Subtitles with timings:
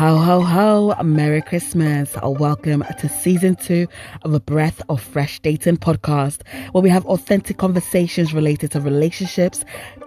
[0.00, 0.94] Ho, ho, ho.
[1.02, 2.16] Merry Christmas.
[2.22, 3.86] Welcome to season two
[4.22, 6.40] of a Breath of Fresh Dating podcast,
[6.72, 9.62] where we have authentic conversations related to relationships,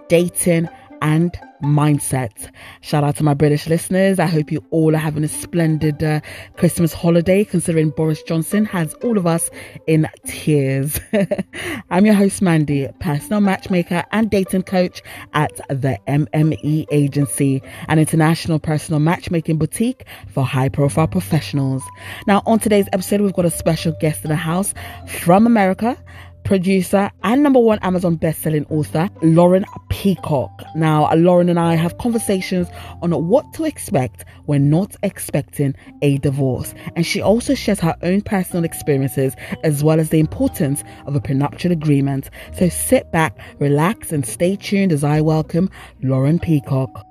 [0.08, 0.68] dating,
[1.00, 2.50] and mindset.
[2.80, 4.18] Shout out to my British listeners.
[4.18, 6.20] I hope you all are having a splendid uh,
[6.56, 9.50] Christmas holiday, considering Boris Johnson has all of us
[9.86, 11.00] in tears.
[11.90, 18.58] I'm your host, Mandy, personal matchmaker and dating coach at the MME Agency, an international
[18.58, 21.82] personal matchmaking boutique for high profile professionals.
[22.26, 24.74] Now, on today's episode, we've got a special guest in the house
[25.06, 25.96] from America
[26.44, 30.62] producer and number one Amazon best-selling author, Lauren Peacock.
[30.76, 32.68] Now, Lauren and I have conversations
[33.02, 36.74] on what to expect when not expecting a divorce.
[36.96, 41.20] And she also shares her own personal experiences as well as the importance of a
[41.20, 42.30] prenuptial agreement.
[42.56, 45.70] So sit back, relax, and stay tuned as I welcome
[46.02, 47.04] Lauren Peacock.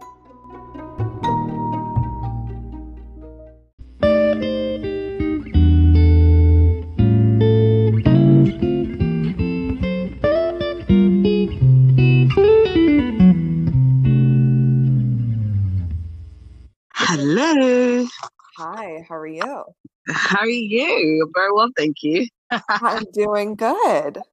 [19.23, 19.63] Are you?
[20.09, 21.31] How are you?
[21.33, 22.27] Very well, thank you.
[22.69, 24.19] I'm doing good.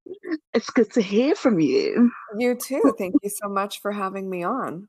[0.52, 2.10] It's good to hear from you.
[2.36, 2.82] You too.
[2.98, 4.88] Thank you so much for having me on.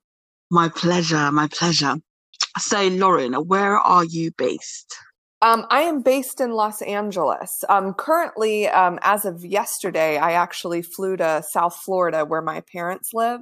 [0.49, 1.31] My pleasure.
[1.31, 1.95] My pleasure.
[2.57, 4.95] So, Lauren, where are you based?
[5.41, 7.63] Um, I am based in Los Angeles.
[7.69, 13.13] Um, currently, um, as of yesterday, I actually flew to South Florida where my parents
[13.13, 13.41] live.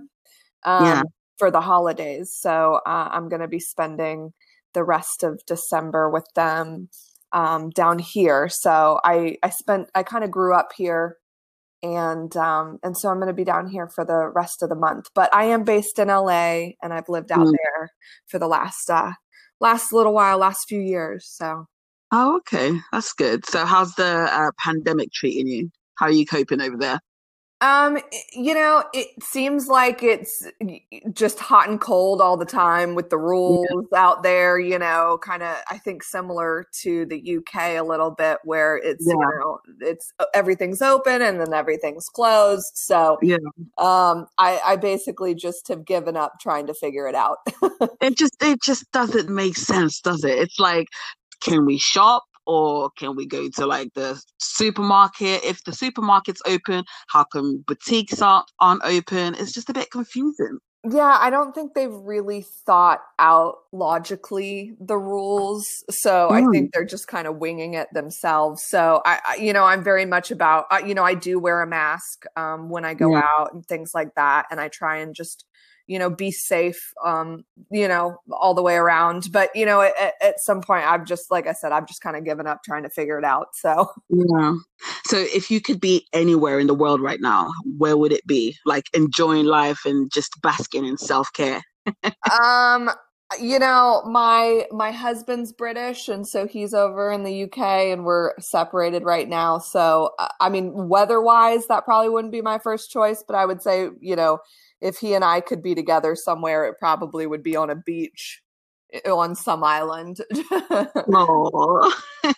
[0.65, 1.02] yeah.
[1.02, 1.05] Um,
[1.39, 2.35] for the holidays.
[2.37, 4.33] So uh, I'm going to be spending
[4.73, 6.89] the rest of December with them
[7.31, 8.50] um, down here.
[8.50, 11.17] So I I spent I kind of grew up here,
[11.84, 14.76] and um, and so I'm going to be down here for the rest of the
[14.76, 15.08] month.
[15.14, 17.52] But I am based in LA, and I've lived out mm.
[17.52, 17.89] there
[18.28, 19.14] for the last uh,
[19.59, 21.26] last little while, last few years.
[21.28, 21.66] So.
[22.11, 23.45] Oh, okay, that's good.
[23.45, 25.70] So, how's the uh, pandemic treating you?
[25.93, 26.99] How are you coping over there?
[27.61, 27.97] Um,
[28.31, 30.47] you know, it seems like it's
[31.11, 33.99] just hot and cold all the time with the rules yeah.
[33.99, 38.37] out there, you know, kind of I think similar to the UK a little bit
[38.45, 39.14] where it's yeah.
[39.14, 42.71] you know, it's everything's open and then everything's closed.
[42.75, 43.36] So, yeah.
[43.77, 47.39] Um I I basically just have given up trying to figure it out.
[48.02, 50.37] it just it just doesn't make sense, does it?
[50.39, 50.87] It's like
[51.42, 52.23] can we shop?
[52.49, 55.43] Or can we go to like the supermarket?
[55.43, 59.36] If the supermarket's open, how come boutiques aren't, aren't open?
[59.36, 60.58] It's just a bit confusing.
[60.89, 65.67] Yeah, I don't think they've really thought out logically the rules.
[65.89, 66.32] So mm.
[66.32, 68.64] I think they're just kind of winging it themselves.
[68.70, 71.61] So I, I you know, I'm very much about, uh, you know, I do wear
[71.61, 73.27] a mask um, when I go yeah.
[73.37, 74.45] out and things like that.
[74.49, 75.45] And I try and just
[75.89, 79.30] you know be safe um you know all the way around.
[79.32, 82.16] But you know at, at some point i've just like i said i've just kind
[82.16, 83.89] of given up trying to figure it out so.
[84.10, 84.54] Yeah.
[85.05, 88.55] So if you could be anywhere in the world right now where would it be?
[88.66, 91.61] Like enjoying life and just basking in self-care.
[92.39, 92.92] Um
[93.39, 98.33] you know my my husband's british and so he's over in the uk and we're
[98.39, 99.58] separated right now.
[99.58, 103.61] So i mean weather wise that probably wouldn't be my first choice but i would
[103.61, 104.39] say you know
[104.82, 108.42] if he and I could be together somewhere, it probably would be on a beach
[108.94, 110.20] eh, on some island.
[110.62, 112.02] oh.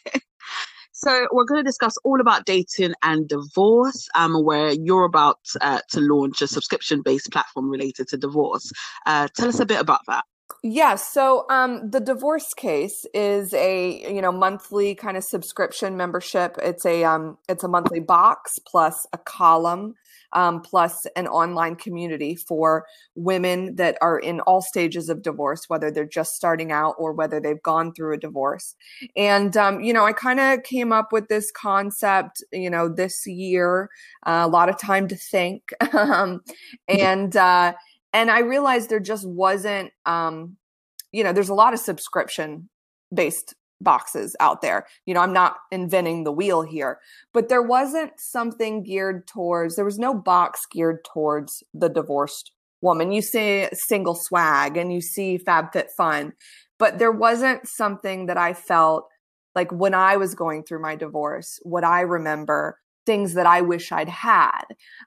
[0.92, 5.80] so we're going to discuss all about dating and divorce, um, where you're about uh,
[5.90, 8.72] to launch a subscription-based platform related to divorce.
[9.06, 10.26] Uh, tell us a bit about that.
[10.64, 10.76] Yes.
[10.76, 16.58] Yeah, so um, the divorce case is a you know monthly kind of subscription membership.
[16.62, 19.96] It's a um, it's a monthly box plus a column
[20.34, 25.92] um, plus an online community for women that are in all stages of divorce, whether
[25.92, 28.76] they're just starting out or whether they've gone through a divorce.
[29.16, 33.26] And, um, you know, I kind of came up with this concept, you know, this
[33.28, 33.90] year,
[34.26, 35.72] uh, a lot of time to think.
[35.94, 36.42] um,
[36.88, 37.74] and, uh,
[38.14, 40.58] and I realized there just wasn't, um,
[41.12, 42.70] you know, there's a lot of subscription
[43.14, 44.86] based boxes out there.
[45.06, 47.00] You know, I'm not inventing the wheel here,
[47.34, 52.52] but there wasn't something geared towards, there was no box geared towards the divorced
[52.82, 53.12] woman.
[53.12, 56.32] You see SinglesSwag and you see FabFitFun,
[56.80, 59.06] but there wasn't something that I felt
[59.56, 63.92] like when I was going through my divorce, what I remember things that I wish
[63.92, 64.64] I'd had,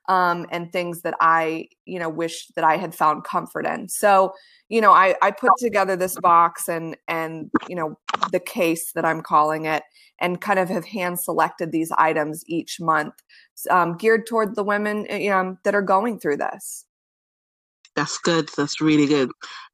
[0.08, 3.88] um, and things that I, you know, wish that I had found comfort in.
[3.88, 4.32] So,
[4.68, 7.98] you know, I, I put together this box and, and, you know,
[8.32, 9.82] the case that I'm calling it
[10.20, 13.14] and kind of have hand selected these items each month,
[13.70, 16.86] um, geared toward the women, you know, that are going through this.
[17.96, 18.50] That's good.
[18.56, 19.30] That's really good.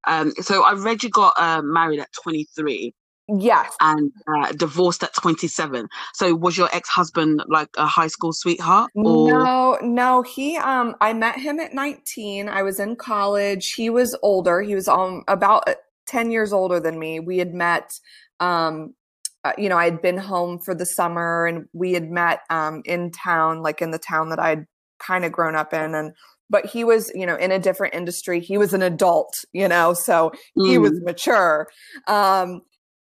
[0.06, 2.94] Um, so I read you got uh, married at 23.
[3.38, 3.74] Yes.
[3.80, 5.88] And uh, divorced at 27.
[6.14, 8.90] So was your ex-husband like a high school sweetheart?
[8.94, 9.28] Or?
[9.28, 10.22] No, no.
[10.22, 12.48] He um I met him at 19.
[12.48, 13.72] I was in college.
[13.72, 14.62] He was older.
[14.62, 15.74] He was um about uh,
[16.06, 17.20] 10 years older than me.
[17.20, 17.92] We had met
[18.40, 18.94] um
[19.42, 22.82] uh, you know, I had been home for the summer and we had met um
[22.84, 24.66] in town like in the town that I'd
[24.98, 26.12] kind of grown up in and
[26.50, 29.94] but he was you know in a different industry he was an adult you know
[29.94, 30.82] so he mm.
[30.82, 31.66] was mature
[32.06, 32.60] um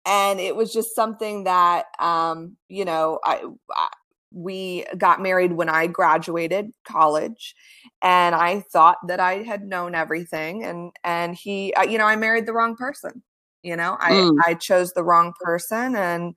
[0.05, 3.87] and it was just something that um you know I, I
[4.31, 7.55] we got married when I graduated college
[8.01, 12.45] and I thought that I had known everything and and he you know I married
[12.45, 13.23] the wrong person
[13.63, 14.37] you know I mm.
[14.45, 16.35] I chose the wrong person and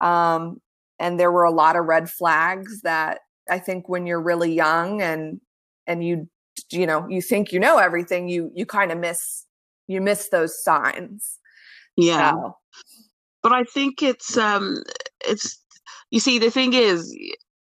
[0.00, 0.60] um
[0.98, 5.00] and there were a lot of red flags that I think when you're really young
[5.00, 5.40] and
[5.86, 6.28] and you
[6.70, 9.46] you know you think you know everything you you kind of miss
[9.86, 11.38] you miss those signs
[11.96, 12.56] yeah so.
[13.48, 14.82] But i think it's um
[15.26, 15.62] it's
[16.10, 17.16] you see the thing is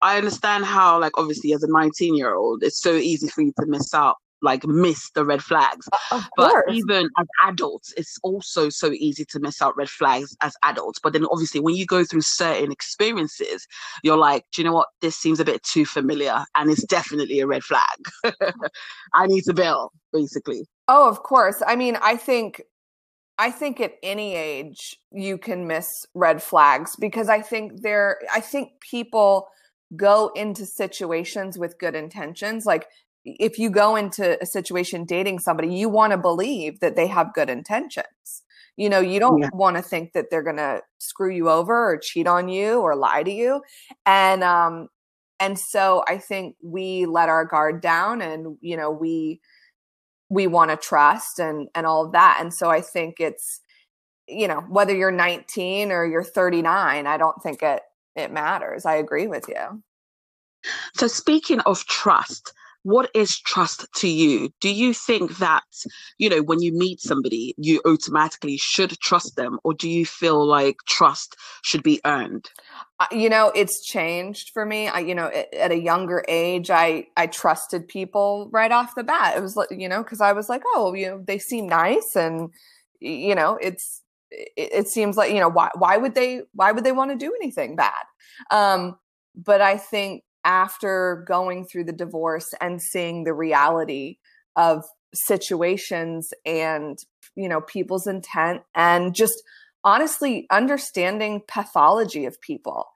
[0.01, 3.53] i understand how like obviously as a 19 year old it's so easy for you
[3.59, 5.89] to miss out like miss the red flags.
[6.11, 6.73] Of but course.
[6.73, 10.99] even as adults, it's also so easy to miss out red flags as adults.
[10.99, 13.67] But then obviously when you go through certain experiences,
[14.03, 14.89] you're like, do you know what?
[15.01, 17.83] This seems a bit too familiar and it's definitely a red flag.
[19.15, 20.67] I need to bail, basically.
[20.89, 21.63] Oh, of course.
[21.65, 22.63] I mean, I think
[23.39, 28.41] I think at any age you can miss red flags because I think there I
[28.41, 29.49] think people
[29.97, 32.67] go into situations with good intentions.
[32.67, 32.87] Like
[33.25, 37.35] if you go into a situation dating somebody, you want to believe that they have
[37.35, 38.43] good intentions.
[38.77, 39.51] You know, you don't yeah.
[39.53, 42.97] want to think that they're going to screw you over or cheat on you or
[42.97, 43.63] lie to you.
[44.07, 44.89] And um
[45.41, 49.41] and so I think we let our guard down and you know, we
[50.33, 52.39] we want to trust and and all of that.
[52.41, 53.61] And so I think it's
[54.29, 57.83] you know, whether you're 19 or you're 39, I don't think it
[58.17, 58.85] it matters.
[58.85, 59.83] I agree with you.
[60.95, 62.53] So speaking of trust,
[62.83, 64.51] what is trust to you?
[64.61, 65.65] Do you think that,
[66.19, 70.45] you know, when you meet somebody, you automatically should trust them, or do you feel
[70.45, 72.51] like trust should be earned?
[73.11, 74.89] You know, it's changed for me.
[74.89, 79.37] I, you know, at, a younger age, I I trusted people right off the bat.
[79.37, 82.51] It was you know, because I was like, oh, you know, they seem nice, and
[83.01, 86.85] you know, it's it, it seems like you know why why would they why would
[86.85, 88.05] they want to do anything bad?
[88.51, 88.99] Um,
[89.35, 94.19] but I think after going through the divorce and seeing the reality
[94.57, 94.85] of
[95.15, 96.99] situations and
[97.37, 99.43] you know people's intent and just
[99.85, 102.89] honestly understanding pathology of people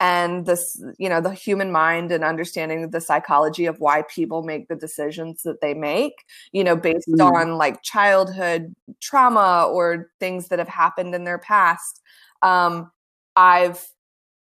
[0.00, 4.68] and this you know the human mind and understanding the psychology of why people make
[4.68, 7.32] the decisions that they make you know based mm.
[7.32, 12.00] on like childhood trauma or things that have happened in their past
[12.42, 12.90] um
[13.36, 13.86] i've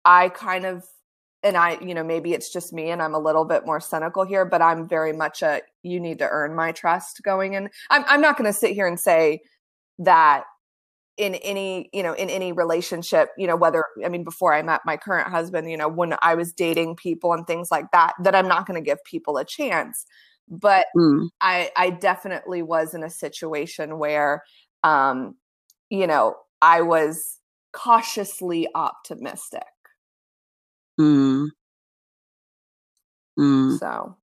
[0.05, 0.85] i kind of
[1.45, 4.25] and I, you know, maybe it's just me and I'm a little bit more cynical
[4.25, 7.71] here, but I'm very much a you need to earn my trust going in.
[7.91, 9.43] I'm I'm not going to sit here and say
[10.00, 10.45] that
[11.19, 14.82] in any, you know, in any relationship, you know, whether I mean before I met
[14.87, 18.35] my current husband, you know, when I was dating people and things like that, that
[18.35, 20.06] I'm not going to give people a chance.
[20.49, 21.29] But mm.
[21.41, 24.43] I I definitely was in a situation where
[24.85, 25.35] um
[25.90, 27.38] you know, I was
[27.73, 29.62] cautiously optimistic
[30.99, 31.49] Mm.
[33.38, 33.78] Mm.
[33.78, 34.16] So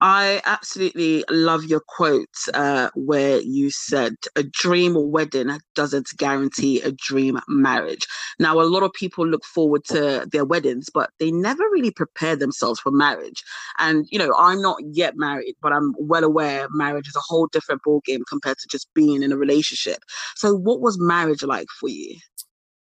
[0.00, 6.92] I absolutely love your quote uh, where you said, A dream wedding doesn't guarantee a
[6.92, 8.06] dream marriage.
[8.38, 12.36] Now, a lot of people look forward to their weddings, but they never really prepare
[12.36, 13.42] themselves for marriage.
[13.78, 17.48] And, you know, I'm not yet married, but I'm well aware marriage is a whole
[17.48, 19.98] different ballgame compared to just being in a relationship.
[20.36, 22.16] So, what was marriage like for you?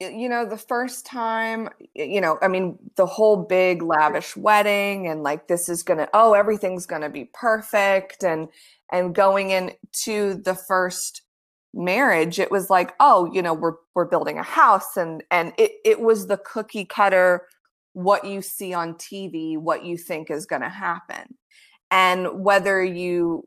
[0.09, 5.23] You know the first time you know i mean the whole big lavish wedding and
[5.23, 8.49] like this is gonna oh everything's gonna be perfect and
[8.91, 11.23] and going into the first
[11.75, 15.73] marriage it was like oh you know we're we're building a house and and it
[15.85, 17.47] it was the cookie cutter
[17.95, 21.35] what you see on tv what you think is to happen.
[21.91, 23.47] And whether you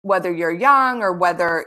[0.00, 1.66] whether you're young or whether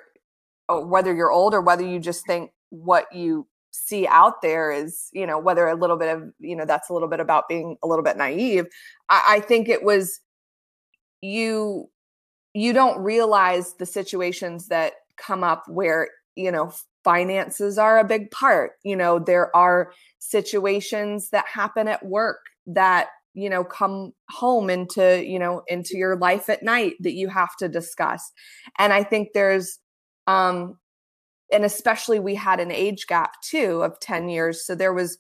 [0.68, 5.10] or whether you're old or whether you just think what you see out there is
[5.12, 7.78] you know whether a little bit of you know that's a little bit about being
[7.84, 8.66] a little bit naive
[9.10, 10.20] I, I think it was
[11.22, 11.90] you
[12.54, 16.72] you don't realize the situations that come up where you know
[17.04, 18.74] finances are a big part.
[18.84, 25.24] You know there are situations that happen at work that you know come home into
[25.26, 28.32] you know into your life at night that you have to discuss.
[28.80, 29.80] And i think there's
[30.28, 30.78] um
[31.56, 35.18] and especially we had an age gap too of 10 years so there was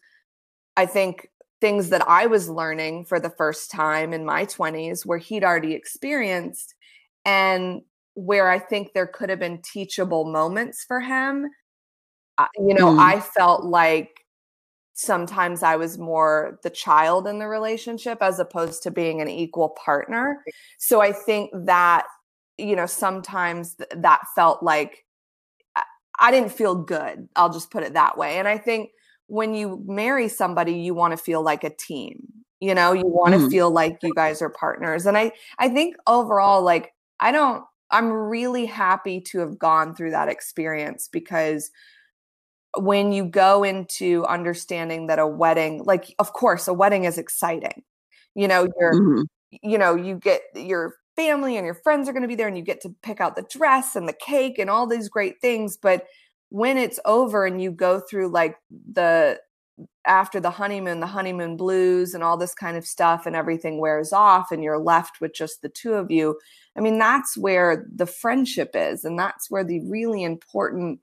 [0.75, 1.29] i think
[1.61, 5.73] things that i was learning for the first time in my 20s where he'd already
[5.73, 6.75] experienced
[7.23, 7.81] and
[8.15, 11.47] where i think there could have been teachable moments for him
[12.57, 12.99] you know mm.
[12.99, 14.25] i felt like
[14.97, 19.75] sometimes I was more the child in the relationship as opposed to being an equal
[19.83, 20.41] partner.
[20.77, 22.05] So I think that,
[22.57, 25.05] you know, sometimes th- that felt like
[26.19, 27.27] I didn't feel good.
[27.35, 28.37] I'll just put it that way.
[28.39, 28.91] And I think
[29.27, 32.27] when you marry somebody, you want to feel like a team.
[32.59, 33.51] You know, you want to mm.
[33.51, 35.05] feel like you guys are partners.
[35.05, 40.11] And I I think overall like I don't I'm really happy to have gone through
[40.11, 41.69] that experience because
[42.77, 47.83] when you go into understanding that a wedding like of course a wedding is exciting
[48.35, 49.21] you know you're mm-hmm.
[49.63, 52.57] you know you get your family and your friends are going to be there and
[52.57, 55.77] you get to pick out the dress and the cake and all these great things
[55.77, 56.05] but
[56.49, 58.57] when it's over and you go through like
[58.91, 59.39] the
[60.05, 64.13] after the honeymoon the honeymoon blues and all this kind of stuff and everything wears
[64.13, 66.37] off and you're left with just the two of you
[66.77, 70.99] i mean that's where the friendship is and that's where the really important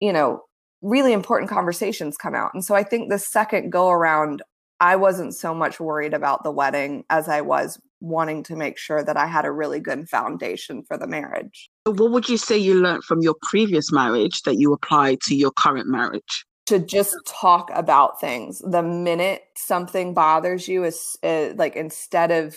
[0.00, 0.42] you know
[0.82, 2.52] really important conversations come out.
[2.54, 4.42] And so I think the second go around,
[4.80, 9.02] I wasn't so much worried about the wedding as I was wanting to make sure
[9.02, 11.70] that I had a really good foundation for the marriage.
[11.84, 15.50] What would you say you learned from your previous marriage that you applied to your
[15.52, 16.44] current marriage?
[16.66, 18.58] To just talk about things.
[18.58, 22.56] The minute something bothers you is uh, like instead of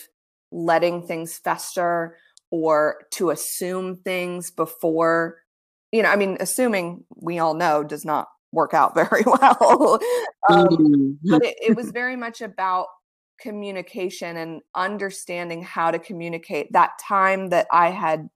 [0.52, 2.18] letting things fester
[2.50, 5.38] or to assume things before
[5.92, 10.00] you know, I mean, assuming we all know does not work out very well.
[10.50, 11.12] um, mm-hmm.
[11.30, 12.88] but it, it was very much about
[13.42, 18.30] communication and understanding how to communicate that time that I had,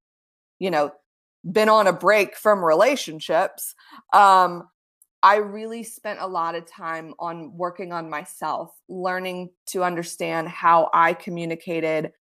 [0.59, 0.91] you know,
[1.51, 3.75] been on a break from relationships.
[4.13, 4.69] Um,
[5.21, 10.89] I really spent a lot of time on working on myself, learning to understand how
[10.93, 12.11] I communicated,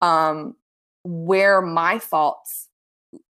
[0.00, 0.56] um,
[1.04, 2.68] where my faults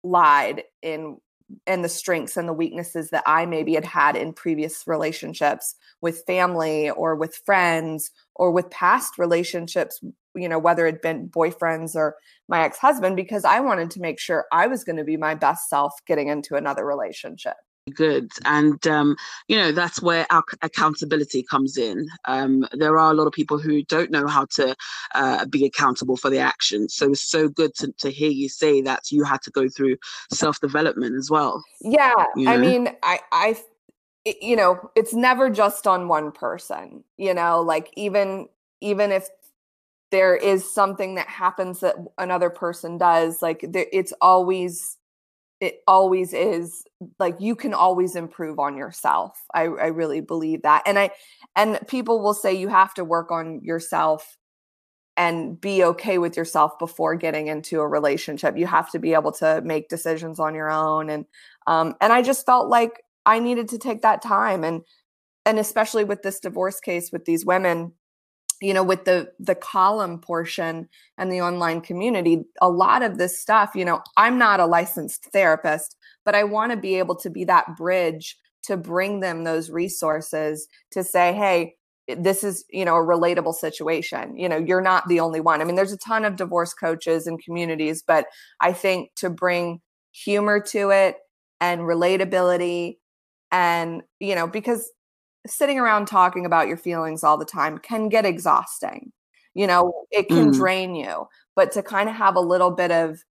[0.02, 1.18] lied in
[1.66, 6.24] and the strengths and the weaknesses that I maybe had had in previous relationships with
[6.26, 10.00] family or with friends or with past relationships,
[10.34, 12.16] you know, whether it had been boyfriends or
[12.48, 15.34] my ex husband, because I wanted to make sure I was going to be my
[15.34, 17.54] best self getting into another relationship
[17.94, 18.30] good.
[18.44, 19.16] And um,
[19.48, 22.06] you know that's where our accountability comes in.
[22.26, 24.74] Um, there are a lot of people who don't know how to
[25.14, 26.94] uh, be accountable for their actions.
[26.94, 29.96] So it's so good to, to hear you say that you had to go through
[30.32, 32.52] self-development as well yeah you know?
[32.52, 33.56] i mean i i
[34.40, 37.60] you know it's never just on one person you know?
[37.60, 38.48] Like even
[38.80, 39.28] even if
[40.10, 44.98] there is something that happens that another person does like there, it's always
[45.60, 46.84] it always is
[47.18, 49.38] like you can always improve on yourself.
[49.54, 51.10] I, I really believe that and i
[51.54, 54.36] and people will say you have to work on yourself
[55.16, 58.58] and be okay with yourself before getting into a relationship.
[58.58, 61.24] You have to be able to make decisions on your own and
[61.66, 64.82] um and i just felt like i needed to take that time and
[65.46, 67.92] and especially with this divorce case with these women
[68.60, 73.38] you know with the the column portion and the online community a lot of this
[73.38, 77.30] stuff you know i'm not a licensed therapist but i want to be able to
[77.30, 81.74] be that bridge to bring them those resources to say hey
[82.08, 84.36] this is you know a relatable situation.
[84.38, 85.60] You know you're not the only one.
[85.60, 88.26] I mean there's a ton of divorce coaches and communities but
[88.60, 89.80] i think to bring
[90.12, 91.16] humor to it
[91.60, 92.96] and relatability
[93.50, 94.90] and you know because
[95.46, 99.12] sitting around talking about your feelings all the time can get exhausting.
[99.54, 100.54] You know, it can mm.
[100.54, 103.22] drain you, but to kind of have a little bit of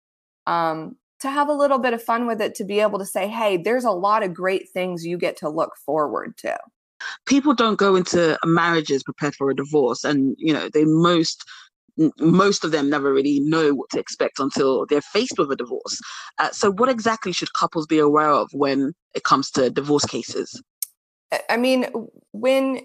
[0.47, 3.29] um to have a little bit of fun with it to be able to say,
[3.29, 6.57] "Hey, there's a lot of great things you get to look forward to."
[7.27, 11.45] People don't go into marriages prepared for a divorce and, you know, they most
[12.19, 16.01] most of them never really know what to expect until they're faced with a divorce.
[16.39, 20.61] Uh, so, what exactly should couples be aware of when it comes to divorce cases?
[21.49, 21.87] I mean,
[22.33, 22.81] when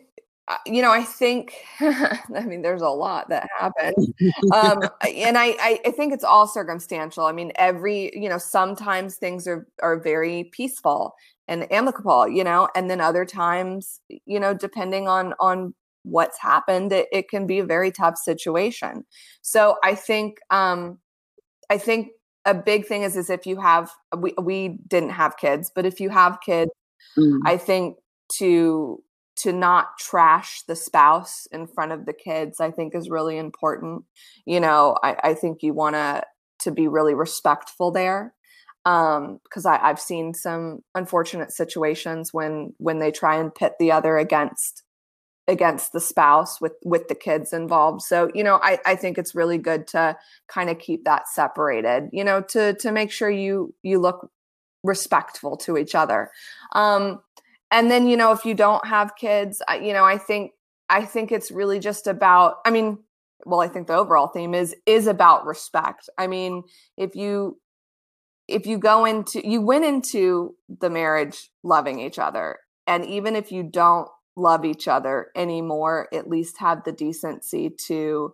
[0.49, 4.15] uh, you know, I think, I mean, there's a lot that happened.
[4.51, 7.25] Um, and I, I think it's all circumstantial.
[7.25, 11.13] I mean, every, you know, sometimes things are, are very peaceful
[11.47, 16.91] and amicable, you know, and then other times, you know, depending on, on what's happened,
[16.91, 19.05] it, it can be a very tough situation.
[19.43, 20.97] So I think, um,
[21.69, 22.09] I think
[22.45, 25.99] a big thing is, is if you have, we, we didn't have kids, but if
[25.99, 26.71] you have kids,
[27.15, 27.37] mm.
[27.45, 27.97] I think
[28.37, 29.03] to
[29.37, 34.03] to not trash the spouse in front of the kids i think is really important.
[34.45, 36.23] You know i, I think you want to
[36.59, 38.33] to be really respectful there
[38.85, 44.17] um because i've seen some unfortunate situations when when they try and pit the other
[44.17, 44.83] against
[45.49, 48.03] against the spouse with with the kids involved.
[48.03, 50.15] So you know i i think it's really good to
[50.47, 54.29] kind of keep that separated you know to to make sure you you look
[54.83, 56.29] respectful to each other.
[56.73, 57.21] Um
[57.71, 60.51] and then you know if you don't have kids you know i think
[60.89, 62.97] i think it's really just about i mean
[63.45, 66.09] well i think the overall theme is is about respect.
[66.17, 66.63] I mean
[66.97, 67.59] if you
[68.47, 73.51] if you go into you went into the marriage loving each other and even if
[73.51, 78.33] you don't love each other anymore at least have the decency to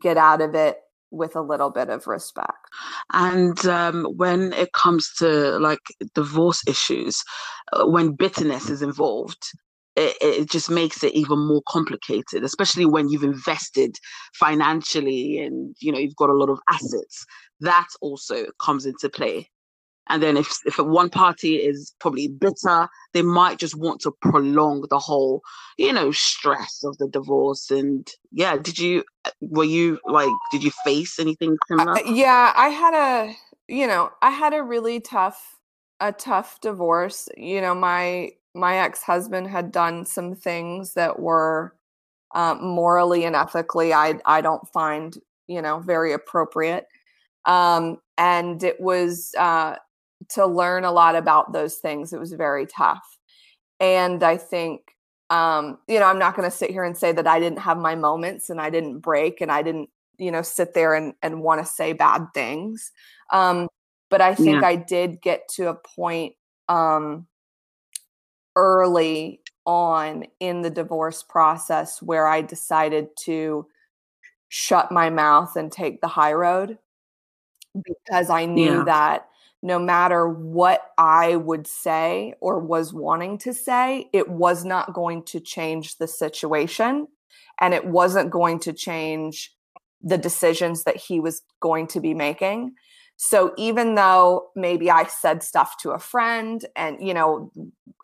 [0.00, 0.78] get out of it
[1.10, 2.58] with a little bit of respect.
[3.12, 5.78] And um, when it comes to like
[6.14, 7.22] divorce issues,
[7.72, 9.42] uh, when bitterness is involved,
[9.96, 13.96] it, it, just makes it even more complicated, especially when you've invested
[14.34, 17.26] financially and you know you've got a lot of assets.
[17.60, 19.50] That also comes into play.
[20.08, 24.86] And then if if one party is probably bitter, they might just want to prolong
[24.88, 25.42] the whole,
[25.76, 27.70] you know, stress of the divorce.
[27.70, 29.04] And yeah, did you
[29.40, 31.92] were you like did you face anything similar?
[31.92, 33.34] Uh, yeah, I had a
[33.68, 35.58] you know I had a really tough
[36.00, 37.28] a tough divorce.
[37.36, 41.74] You know, my my ex husband had done some things that were
[42.34, 46.86] um, morally and ethically I I don't find you know very appropriate.
[47.44, 49.76] Um, and it was uh,
[50.30, 52.12] to learn a lot about those things.
[52.12, 53.18] It was very tough.
[53.80, 54.82] And I think,
[55.30, 57.78] um, you know, I'm not going to sit here and say that I didn't have
[57.78, 61.42] my moments and I didn't break and I didn't, you know, sit there and, and
[61.42, 62.90] want to say bad things.
[63.32, 63.68] Um,
[64.10, 64.68] but I think yeah.
[64.68, 66.34] I did get to a point
[66.68, 67.26] um,
[68.56, 73.66] early on in the divorce process where I decided to
[74.48, 76.78] shut my mouth and take the high road
[77.74, 78.84] because I knew yeah.
[78.84, 79.28] that
[79.62, 85.24] no matter what I would say or was wanting to say, it was not going
[85.24, 87.08] to change the situation
[87.60, 89.52] and it wasn't going to change
[90.00, 92.72] the decisions that he was going to be making.
[93.16, 97.50] So even though maybe I said stuff to a friend and, you know,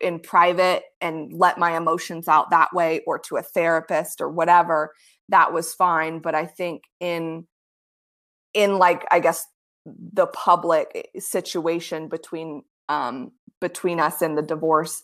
[0.01, 4.93] in private and let my emotions out that way or to a therapist or whatever,
[5.29, 6.19] that was fine.
[6.19, 7.47] But I think in,
[8.53, 9.45] in like, I guess
[9.85, 15.03] the public situation between um, between us and the divorce,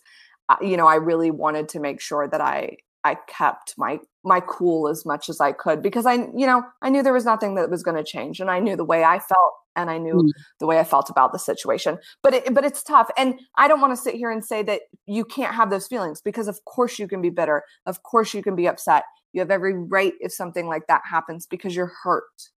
[0.60, 4.88] you know, I really wanted to make sure that I I kept my my cool
[4.88, 7.70] as much as I could because I you know I knew there was nothing that
[7.70, 10.30] was going to change and I knew the way I felt and I knew mm.
[10.60, 11.98] the way I felt about the situation.
[12.22, 14.82] But it, but it's tough and I don't want to sit here and say that
[15.06, 17.64] you can't have those feelings because of course you can be bitter.
[17.86, 19.04] Of course you can be upset.
[19.32, 22.50] You have every right if something like that happens because you're hurt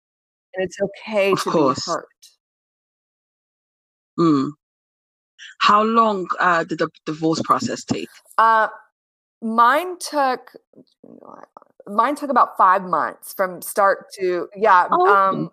[0.55, 1.85] and it's okay of to course.
[1.85, 2.07] be hurt.
[4.19, 4.51] Mm.
[5.59, 8.09] How long uh, did the divorce process take?
[8.37, 8.67] Uh,
[9.41, 10.51] mine took
[11.87, 14.87] mine took about five months from start to yeah.
[14.91, 15.51] Oh, um,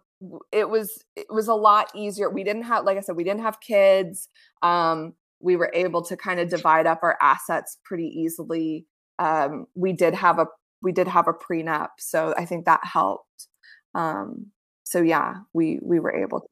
[0.50, 2.30] it was it was a lot easier.
[2.30, 4.28] We didn't have like I said, we didn't have kids.
[4.62, 8.86] Um, we were able to kind of divide up our assets pretty easily.
[9.18, 10.46] Um, we did have a
[10.82, 13.48] we did have a prenup, so I think that helped.
[13.94, 14.46] Um,
[14.92, 16.46] so yeah, we we were able to.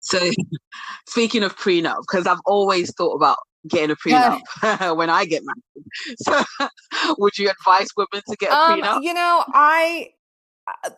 [0.00, 0.30] So
[1.08, 3.36] speaking of prenup, because I've always thought about
[3.68, 4.90] getting a prenup yeah.
[4.92, 6.16] when I get married.
[6.18, 6.42] So
[7.18, 9.02] would you advise women to get a um, prenup?
[9.02, 10.08] You know, I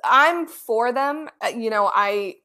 [0.04, 1.28] I'm for them.
[1.44, 2.36] Uh, you know, I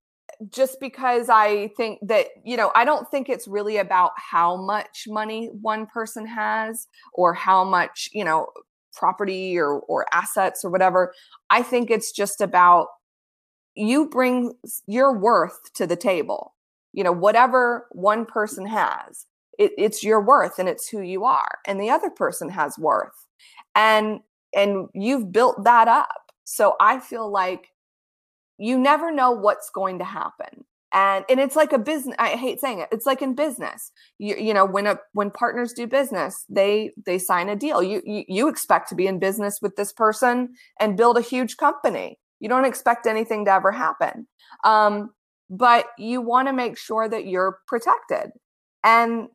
[0.50, 5.04] just because I think that, you know, I don't think it's really about how much
[5.08, 8.48] money one person has or how much, you know,
[8.96, 11.14] property or or assets or whatever.
[11.52, 12.88] I think it's just about
[13.76, 14.54] you bring
[14.88, 16.54] your worth to the table.
[16.94, 19.26] You know, whatever one person has,
[19.58, 21.60] it, it's your worth and it's who you are.
[21.66, 23.28] And the other person has worth.
[23.76, 24.20] And
[24.56, 26.32] and you've built that up.
[26.44, 27.70] So I feel like
[28.60, 30.66] you never know what's going to happen.
[30.94, 32.90] And and it's like a business I hate saying it.
[32.92, 33.92] It's like in business.
[34.20, 37.82] You you know, when a when partners do business, they they sign a deal.
[37.82, 41.58] You you, you expect to be in business with this person and build a huge
[41.58, 44.28] company you don't expect anything to ever happen.
[44.66, 45.12] Um,
[45.50, 48.32] but you want to make sure that you're protected.
[48.84, 49.30] And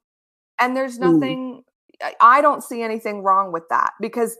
[0.60, 1.12] and there's mm.
[1.12, 1.62] nothing
[2.02, 2.10] mm.
[2.20, 4.36] I don't see anything wrong with that because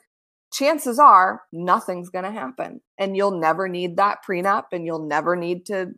[0.53, 5.35] chances are nothing's going to happen and you'll never need that prenup and you'll never
[5.35, 5.93] need to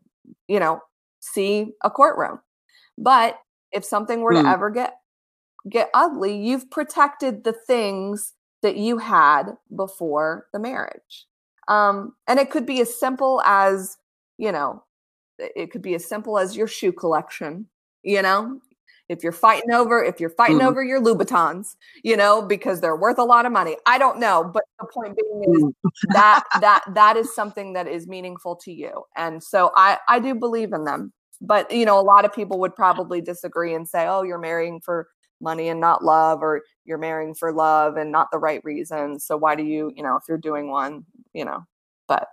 [0.46, 0.80] you know
[1.20, 2.38] see a courtroom.
[2.96, 3.36] But
[3.72, 4.42] if something were mm.
[4.42, 4.94] to ever get
[5.68, 11.26] get ugly, you've protected the things that you had before the marriage.
[11.70, 13.96] Um, and it could be as simple as,
[14.36, 14.82] you know,
[15.38, 17.66] it could be as simple as your shoe collection,
[18.02, 18.60] you know,
[19.08, 20.66] if you're fighting over if you're fighting mm.
[20.66, 23.76] over your Louboutins, you know, because they're worth a lot of money.
[23.86, 25.72] I don't know, but the point being is mm.
[26.10, 29.04] that that that is something that is meaningful to you.
[29.16, 31.12] And so I I do believe in them.
[31.40, 34.80] But you know, a lot of people would probably disagree and say, "Oh, you're marrying
[34.80, 35.08] for
[35.40, 39.24] money and not love or you're marrying for love and not the right reasons.
[39.24, 41.64] So why do you, you know, if you're doing one, you know,
[42.08, 42.26] but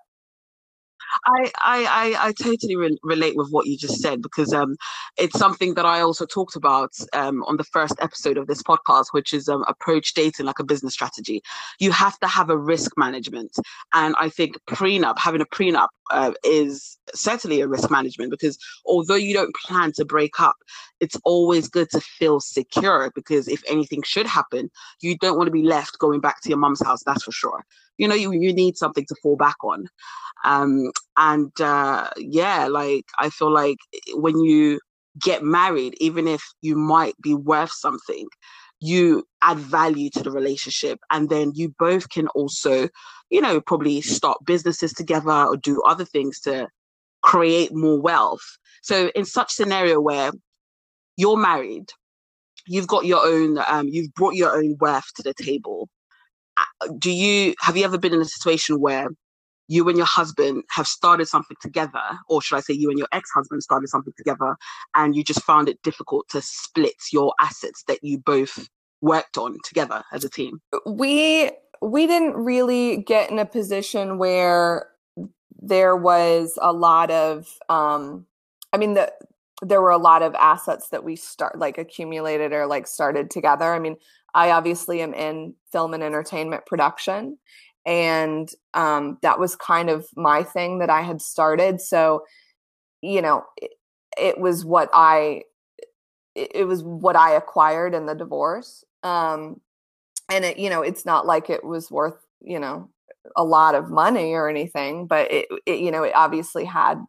[1.28, 4.78] I, I, I, totally re- relate with what you just said because um,
[5.18, 9.08] it's something that I also talked about um, on the first episode of this podcast,
[9.12, 11.42] which is um, approach dating like a business strategy.
[11.80, 13.58] You have to have a risk management,
[13.94, 19.16] and I think prenup, having a prenup, uh, is certainly a risk management because although
[19.16, 20.56] you don't plan to break up,
[21.02, 25.52] it's always good to feel secure because if anything should happen, you don't want to
[25.52, 27.04] be left going back to your mum's house.
[27.06, 27.66] That's for sure.
[27.98, 29.88] You know, you you need something to fall back on.
[30.46, 33.78] Um, and uh, yeah, like I feel like
[34.14, 34.80] when you
[35.20, 38.28] get married, even if you might be worth something,
[38.80, 42.88] you add value to the relationship and then you both can also
[43.30, 46.68] you know probably start businesses together or do other things to
[47.24, 50.32] create more wealth so in such scenario where
[51.16, 51.90] you're married
[52.68, 55.90] you've got your own um, you've brought your own worth to the table
[56.98, 59.10] do you have you ever been in a situation where
[59.68, 63.08] you and your husband have started something together, or should I say, you and your
[63.12, 64.56] ex husband started something together,
[64.96, 68.68] and you just found it difficult to split your assets that you both
[69.02, 70.62] worked on together as a team?
[70.86, 74.88] We we didn't really get in a position where
[75.60, 78.26] there was a lot of um
[78.72, 79.12] I mean the
[79.62, 83.74] there were a lot of assets that we start like accumulated or like started together.
[83.74, 83.98] I mean,
[84.34, 87.38] I obviously am in film and entertainment production
[87.88, 91.80] and um, that was kind of my thing that I had started.
[91.80, 92.26] So,
[93.02, 93.72] you know, it,
[94.20, 95.44] it was what I
[96.36, 98.84] it, it, was what I acquired in the divorce.
[99.04, 99.62] Um,
[100.30, 102.90] and it, you know, it's not like it was worth, you know,
[103.38, 107.00] a lot of money or anything, but it, it you know, it obviously had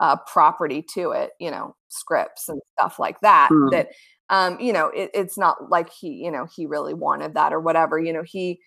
[0.00, 3.50] uh, property to it, you know, scripts and stuff like that.
[3.52, 3.70] Mm.
[3.70, 3.88] That,
[4.32, 7.60] um, you know, it, it's not like he, you know, he really wanted that or
[7.60, 8.00] whatever.
[8.00, 8.58] You know, he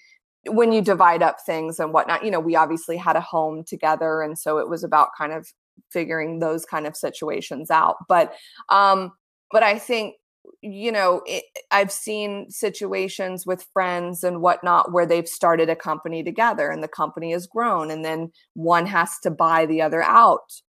[0.47, 4.21] when you divide up things and whatnot, you know, we obviously had a home together.
[4.21, 5.47] And so it was about kind of
[5.91, 7.95] figuring those kind of situations out.
[8.07, 8.35] But,
[8.69, 9.11] um,
[9.51, 10.17] but I think,
[10.61, 16.23] you know, it, I've seen situations with friends and whatnot where they've started a company
[16.23, 20.61] together and the company has grown and then one has to buy the other out.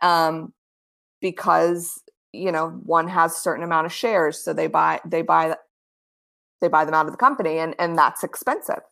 [0.00, 0.52] Um,
[1.20, 2.02] because
[2.34, 5.56] you know one has certain amount of shares so they buy they buy
[6.60, 8.82] they buy them out of the company and and that's expensive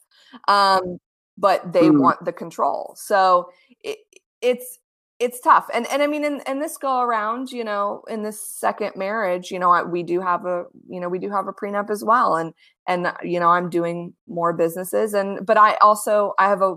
[0.48, 0.98] um,
[1.38, 2.00] but they mm.
[2.00, 2.94] want the control.
[2.96, 3.50] So
[3.83, 3.98] it,
[4.40, 4.78] it's
[5.18, 5.68] it's tough.
[5.72, 9.50] And and I mean, in, in this go around, you know, in this second marriage,
[9.50, 12.37] you know, we do have a you know we do have a prenup as well,
[12.37, 12.52] and
[12.88, 16.76] and you know I'm doing more businesses, and but I also I have a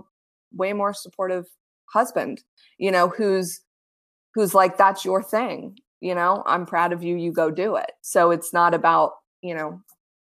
[0.52, 1.46] way more supportive
[1.92, 2.42] husband,
[2.78, 3.60] you know, who's
[4.34, 7.90] who's like that's your thing, you know, I'm proud of you, you go do it.
[8.00, 9.80] So it's not about you know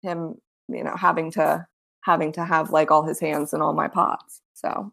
[0.03, 0.37] him
[0.69, 1.67] you know having to
[2.03, 4.41] having to have like all his hands in all my pots.
[4.55, 4.93] So.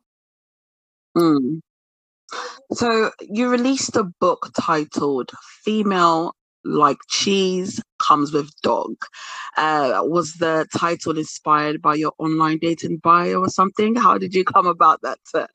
[1.16, 1.60] Mm.
[2.74, 5.32] So you released a book titled
[5.64, 6.34] Female
[6.66, 8.96] Like Cheese Comes with Dog.
[9.58, 13.96] Uh, was the title inspired by your online dating bio or something?
[13.96, 15.20] How did you come about that?
[15.34, 15.48] Uh,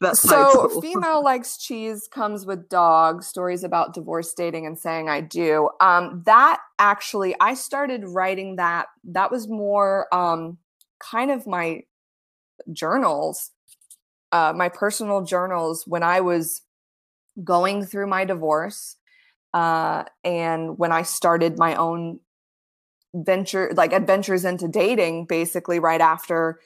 [0.00, 5.20] that so, Female Likes Cheese Comes with Dog Stories about Divorce Dating and Saying I
[5.20, 5.70] Do.
[5.80, 8.86] Um, that actually, I started writing that.
[9.04, 10.12] That was more.
[10.14, 10.58] Um,
[10.98, 11.82] kind of my
[12.72, 13.50] journals,
[14.32, 16.62] uh, my personal journals when I was
[17.44, 18.96] going through my divorce
[19.56, 22.20] uh, and when I started my own
[23.14, 26.60] venture, like adventures into dating, basically right after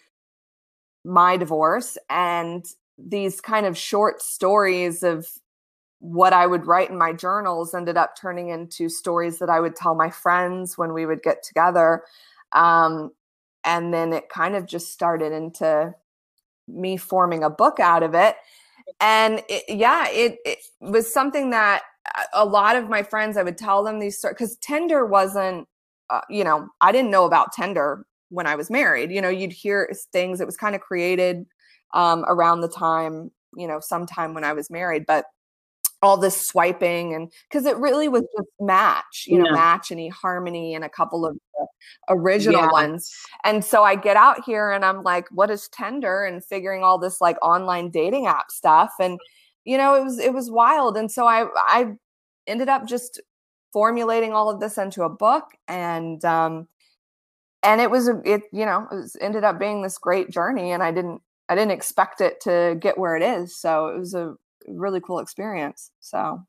[1.04, 1.96] my divorce.
[2.08, 2.64] And
[2.98, 5.28] these kind of short stories of
[6.00, 9.76] what I would write in my journals ended up turning into stories that I would
[9.76, 12.02] tell my friends when we would get together.
[12.52, 13.12] Um,
[13.62, 15.94] and then it kind of just started into
[16.66, 18.34] me forming a book out of it
[19.00, 21.82] and it, yeah it, it, was something that
[22.34, 25.66] a lot of my friends i would tell them these stories because tinder wasn't
[26.10, 29.52] uh, you know i didn't know about tinder when i was married you know you'd
[29.52, 31.46] hear things it was kind of created
[31.92, 35.26] um, around the time you know sometime when i was married but
[36.02, 40.74] all this swiping and because it really was just match you know match and eharmony
[40.74, 41.36] and a couple of
[42.08, 42.70] original yeah.
[42.70, 43.12] ones.
[43.44, 46.24] And so I get out here and I'm like, what is Tinder?
[46.24, 48.92] And figuring all this like online dating app stuff.
[49.00, 49.18] And
[49.70, 50.96] you know, it was it was wild.
[50.96, 51.92] And so I I
[52.48, 53.20] ended up just
[53.72, 56.66] formulating all of this into a book and um
[57.62, 60.82] and it was it you know it was, ended up being this great journey and
[60.82, 64.34] i didn't i didn't expect it to get where it is so it was a
[64.66, 66.44] really cool experience so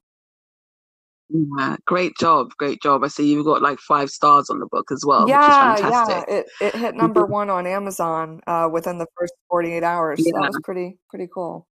[1.33, 3.05] yeah, great job, great job.
[3.05, 6.45] I see you've got like five stars on the book as well, yeah, Yeah, it,
[6.59, 10.19] it hit number one on Amazon uh, within the first 48 hours.
[10.19, 10.25] Yeah.
[10.25, 11.67] So that was pretty pretty cool.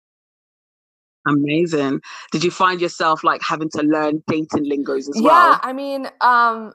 [1.28, 2.02] Amazing.
[2.32, 5.52] Did you find yourself like having to learn dating lingos as yeah, well?
[5.52, 6.74] Yeah, I mean, um,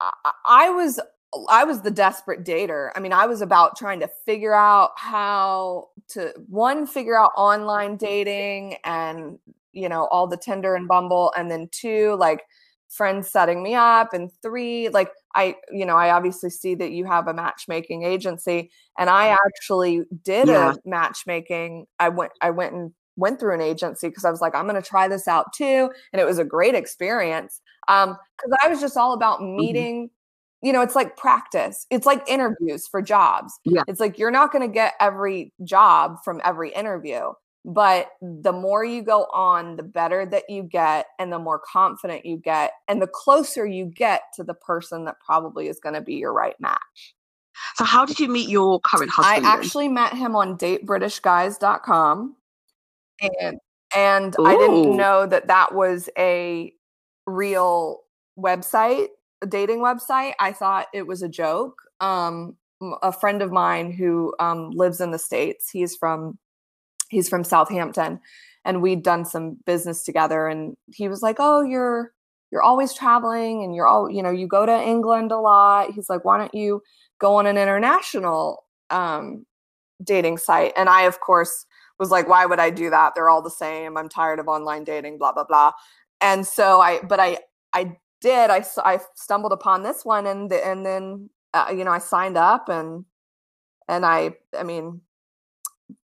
[0.00, 1.00] I, I was
[1.48, 2.90] I was the desperate dater.
[2.94, 7.96] I mean, I was about trying to figure out how to one figure out online
[7.96, 9.38] dating and
[9.72, 12.42] you know all the Tinder and Bumble, and then two like
[12.88, 17.04] friends setting me up, and three like I you know I obviously see that you
[17.06, 20.74] have a matchmaking agency, and I actually did yeah.
[20.74, 21.86] a matchmaking.
[21.98, 24.80] I went I went and went through an agency because I was like, I'm going
[24.80, 25.90] to try this out too.
[26.12, 27.60] And it was a great experience.
[27.88, 29.56] Um, because I was just all about mm-hmm.
[29.56, 30.66] meeting, mm-hmm.
[30.66, 31.86] you know, it's like practice.
[31.90, 33.58] It's like interviews for jobs.
[33.64, 33.82] Yeah.
[33.86, 37.32] It's like you're not going to get every job from every interview.
[37.66, 42.26] But the more you go on, the better that you get, and the more confident
[42.26, 46.02] you get, and the closer you get to the person that probably is going to
[46.02, 47.14] be your right match.
[47.76, 49.46] So, how did you meet your current husband?
[49.46, 52.36] I actually met him on datebritishguys.com
[53.20, 53.58] and
[53.94, 54.44] and Ooh.
[54.44, 56.72] I didn't know that that was a
[57.26, 58.00] real
[58.38, 59.08] website,
[59.42, 60.32] a dating website.
[60.40, 61.80] I thought it was a joke.
[62.00, 62.56] Um,
[63.02, 65.70] a friend of mine who um, lives in the states.
[65.70, 66.38] He's from
[67.08, 68.20] he's from Southampton,
[68.64, 70.48] and we'd done some business together.
[70.48, 72.12] And he was like, "Oh, you're
[72.50, 76.08] you're always traveling, and you're all you know you go to England a lot." He's
[76.10, 76.82] like, "Why don't you
[77.20, 79.46] go on an international um,
[80.02, 81.64] dating site?" And I, of course
[81.98, 83.14] was like, why would I do that?
[83.14, 83.96] They're all the same.
[83.96, 85.72] I'm tired of online dating, blah, blah, blah.
[86.20, 87.38] And so I, but I,
[87.72, 91.98] I did, I, I stumbled upon this one and, and then, uh, you know, I
[91.98, 93.04] signed up and,
[93.88, 95.02] and I, I mean,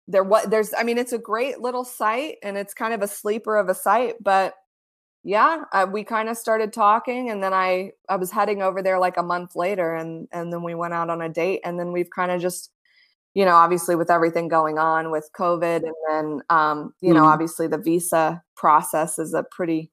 [0.07, 3.07] there what there's i mean it's a great little site and it's kind of a
[3.07, 4.55] sleeper of a site but
[5.23, 8.99] yeah uh, we kind of started talking and then i i was heading over there
[8.99, 11.91] like a month later and and then we went out on a date and then
[11.91, 12.71] we've kind of just
[13.33, 17.15] you know, obviously with everything going on with COVID, and then um, you mm.
[17.15, 19.91] know, obviously the visa process is a pretty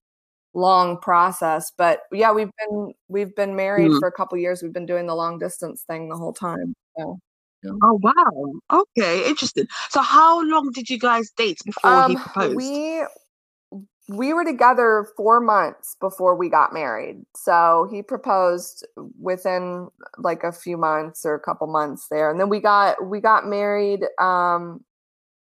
[0.54, 1.72] long process.
[1.76, 3.98] But yeah, we've been we've been married mm.
[3.98, 4.62] for a couple years.
[4.62, 6.74] We've been doing the long distance thing the whole time.
[6.98, 7.18] So.
[7.62, 7.72] Yeah.
[7.82, 8.80] Oh wow!
[8.96, 9.66] Okay, interesting.
[9.90, 12.56] So, how long did you guys date before um, he proposed?
[12.56, 13.04] We
[14.16, 17.24] we were together four months before we got married.
[17.36, 18.84] So he proposed
[19.20, 22.28] within like a few months or a couple months there.
[22.28, 24.84] And then we got we got married um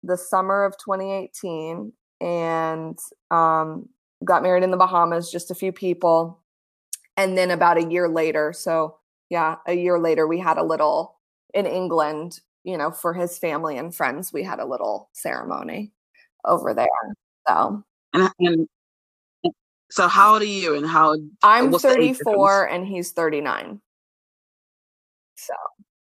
[0.03, 2.99] the summer of 2018 and
[3.31, 3.87] um
[4.25, 6.41] got married in the Bahamas, just a few people.
[7.15, 8.97] And then about a year later, so
[9.29, 11.19] yeah, a year later we had a little
[11.53, 15.93] in England, you know, for his family and friends, we had a little ceremony
[16.45, 16.87] over there.
[17.47, 18.67] So and, and
[19.89, 20.75] so, how old are you?
[20.75, 21.15] And how?
[21.43, 23.81] I'm 34, and he's 39.
[25.35, 25.53] So.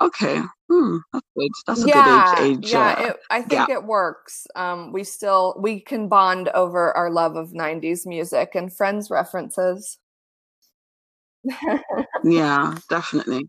[0.00, 0.40] Okay.
[0.70, 0.98] Hmm.
[1.12, 1.50] That's good.
[1.66, 2.58] That's a yeah, good age.
[2.58, 2.94] age yeah.
[2.98, 4.46] Uh, it, I think it works.
[4.54, 9.98] Um, we still we can bond over our love of 90s music and Friends references.
[12.24, 13.48] yeah, definitely.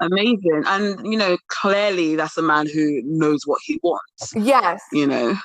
[0.00, 0.62] Amazing.
[0.66, 4.34] And you know, clearly that's a man who knows what he wants.
[4.34, 4.82] Yes.
[4.92, 5.36] You know.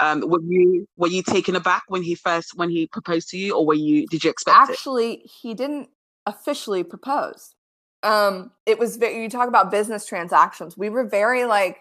[0.00, 3.54] Um, were you were you taken aback when he first when he proposed to you,
[3.54, 5.30] or were you did you expect Actually, it?
[5.42, 5.90] he didn't
[6.26, 7.54] officially propose.
[8.02, 10.76] Um, it was you talk about business transactions.
[10.76, 11.78] We were very like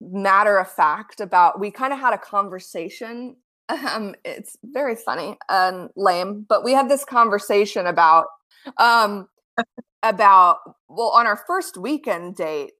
[0.00, 1.60] matter of fact about.
[1.60, 3.36] We kind of had a conversation.
[3.70, 8.26] Um, it's very funny and lame, but we had this conversation about
[8.76, 9.26] um
[10.02, 12.72] about well on our first weekend date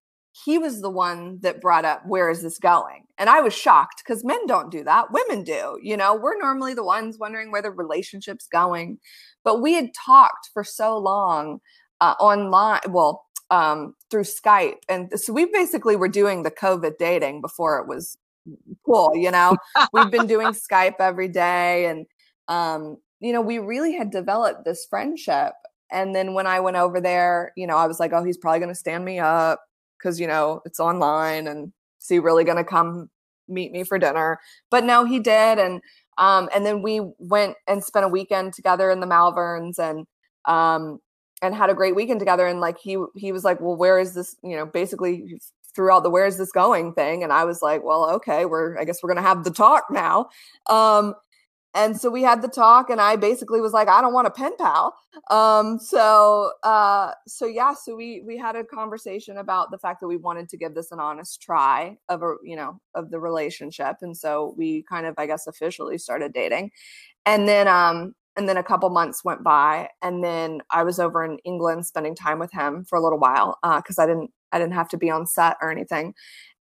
[0.45, 3.05] he was the one that brought up where is this going?
[3.19, 6.15] And i was shocked because men don't do that women do you know?
[6.15, 8.99] We're normally the ones wondering where the relationship's going.
[9.45, 11.61] But we had talked for so long
[12.01, 17.41] uh, online well um, through skype and so we basically were doing the covid dating
[17.41, 18.17] before it was
[18.85, 19.57] cool you know?
[19.93, 22.07] We've been doing skype every day and
[22.49, 25.53] um, you know we really had developed this friendship.
[25.93, 28.59] And then when I went over there, you know, I was like, oh, he's probably
[28.59, 29.61] going to stand me up
[30.05, 33.09] because you know it's online and is he really going to come
[33.49, 34.39] meet me for dinner
[34.71, 35.81] but no he did and
[36.19, 40.07] um and then we went and spent a weekend together in the malverns and
[40.47, 41.01] um
[41.45, 42.47] and had a great weekend together.
[42.47, 44.37] And like he he was like, well, where is this?
[44.43, 45.39] You know, basically
[45.75, 47.23] throughout the where's this going thing.
[47.23, 50.29] And I was like, well, okay, we're I guess we're gonna have the talk now.
[50.69, 51.15] Um,
[51.75, 54.31] and so we had the talk and i basically was like i don't want a
[54.31, 54.95] pen pal.
[55.31, 60.09] Um, so uh, so yeah so we we had a conversation about the fact that
[60.09, 63.97] we wanted to give this an honest try of a you know of the relationship
[64.03, 66.71] and so we kind of i guess officially started dating.
[67.27, 71.25] And then um and then a couple months went by and then i was over
[71.25, 74.59] in england spending time with him for a little while because uh, i didn't i
[74.59, 76.15] didn't have to be on set or anything.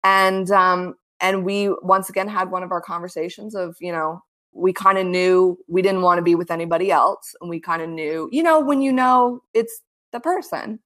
[0.05, 4.73] And um and we once again had one of our conversations of you know we
[4.73, 7.89] kind of knew we didn't want to be with anybody else and we kind of
[7.89, 9.83] knew you know when you know it's
[10.13, 10.79] the person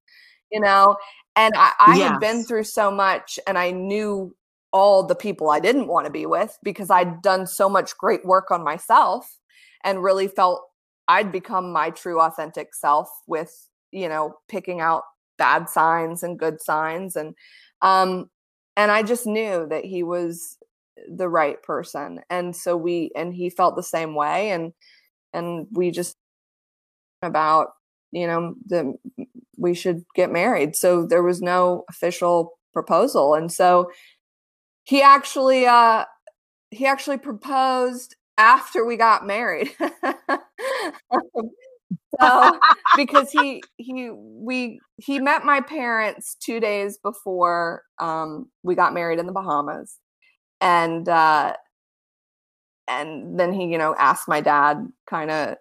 [0.51, 0.97] you know
[1.37, 2.11] and i, I yes.
[2.11, 4.35] had been through so much and i knew
[4.73, 8.25] all the people i didn't want to be with because i'd done so much great
[8.25, 9.39] work on myself
[9.85, 10.63] and really felt
[11.09, 15.05] i'd become my true authentic self with you know picking out
[15.39, 17.35] bad signs and good signs and
[17.81, 18.29] um
[18.77, 20.59] and i just knew that he was
[21.15, 24.73] the right person and so we and he felt the same way and
[25.33, 26.17] and we just
[27.23, 27.69] about
[28.11, 28.95] you know the
[29.57, 30.77] we should get married.
[30.77, 33.91] So there was no official proposal and so
[34.85, 36.05] he actually uh
[36.71, 39.71] he actually proposed after we got married.
[42.21, 42.59] So
[42.97, 49.19] because he he we he met my parents two days before um we got married
[49.19, 49.99] in the bahamas
[50.63, 51.55] and uh
[52.89, 55.57] and then he you know asked my dad kind of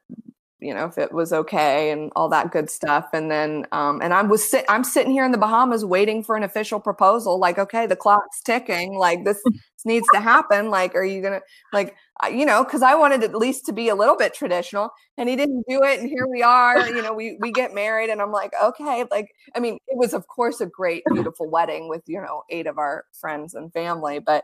[0.61, 4.13] you know if it was okay and all that good stuff and then um and
[4.13, 7.57] i was sit- i'm sitting here in the bahamas waiting for an official proposal like
[7.57, 9.41] okay the clock's ticking like this,
[9.85, 11.41] needs to happen like are you gonna
[11.73, 11.95] like
[12.31, 15.35] you know because i wanted at least to be a little bit traditional and he
[15.35, 18.31] didn't do it and here we are you know we we get married and i'm
[18.31, 22.21] like okay like i mean it was of course a great beautiful wedding with you
[22.21, 24.43] know eight of our friends and family but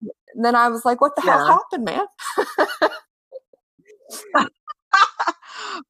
[0.00, 1.32] and then I was like, what the yeah.
[1.32, 2.06] hell happened, man?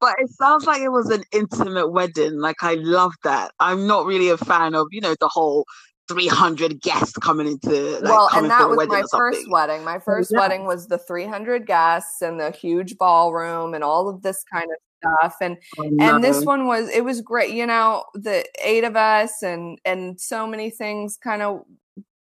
[0.00, 2.38] but it sounds like it was an intimate wedding.
[2.38, 3.52] Like I love that.
[3.60, 5.64] I'm not really a fan of, you know, the whole
[6.08, 10.30] 300 guests coming into like, well and that was my first wedding my oh, first
[10.32, 10.38] yeah.
[10.38, 14.78] wedding was the 300 guests and the huge ballroom and all of this kind of
[15.20, 15.58] stuff and
[16.00, 20.18] and this one was it was great you know the eight of us and and
[20.18, 21.60] so many things kind of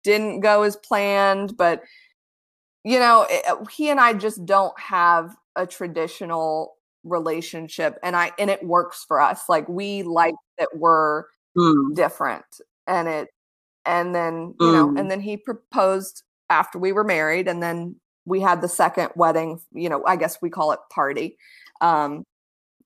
[0.02, 1.82] didn't go as planned, but
[2.84, 8.32] you know, it, uh, he and I just don't have a traditional relationship and I
[8.38, 9.48] and it works for us.
[9.48, 11.24] Like we like that we're
[11.56, 11.94] mm.
[11.94, 12.44] different
[12.86, 13.28] and it
[13.86, 14.72] and then, you mm.
[14.72, 19.10] know, and then he proposed after we were married and then we had the second
[19.16, 21.36] wedding, you know, I guess we call it party.
[21.80, 22.24] Um,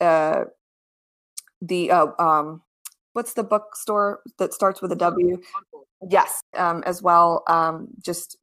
[0.00, 0.44] uh,
[1.60, 2.62] the, uh, um,
[3.12, 5.42] what's the bookstore that starts with a W?
[6.08, 7.44] Yes, um, as well.
[7.46, 8.38] Um, just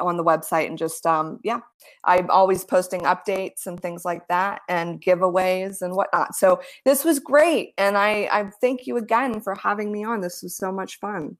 [0.00, 1.60] on the website and just um yeah
[2.04, 6.34] i'm always posting updates and things like that and giveaways and whatnot.
[6.34, 10.20] So this was great and i i thank you again for having me on.
[10.20, 11.36] This was so much fun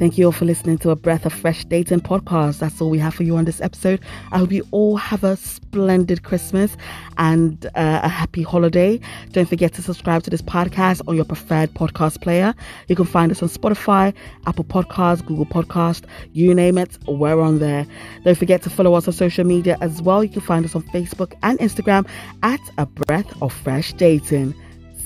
[0.00, 2.60] Thank you all for listening to a Breath of Fresh Dating podcast.
[2.60, 4.00] That's all we have for you on this episode.
[4.32, 6.74] I hope you all have a splendid Christmas
[7.18, 8.98] and uh, a happy holiday.
[9.32, 12.54] Don't forget to subscribe to this podcast on your preferred podcast player.
[12.88, 14.14] You can find us on Spotify,
[14.46, 17.86] Apple Podcasts, Google Podcast, you name it, we're on there.
[18.24, 20.24] Don't forget to follow us on social media as well.
[20.24, 22.08] You can find us on Facebook and Instagram
[22.42, 24.54] at a Breath of Fresh Dating.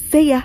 [0.09, 0.43] See ya.